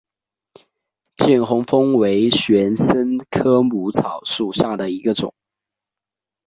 [1.15, 5.35] 见风红为玄参科母草属下的一个种。